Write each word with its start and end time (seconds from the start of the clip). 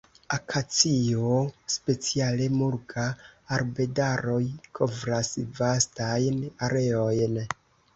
Akacio, 0.35 1.35
speciale 1.73 2.49
"mulga"-arbedaroj 2.57 4.41
kovras 4.81 5.35
vastajn 5.63 6.47
areojn. 6.73 7.43